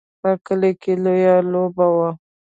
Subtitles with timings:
[0.21, 2.09] په کلي کې لویه لوبه وه.